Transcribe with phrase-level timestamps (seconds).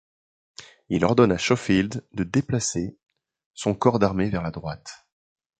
[0.89, 2.97] Il ordonne à Schofield de déplacer,
[3.53, 5.05] son corps d'armée vers la droite.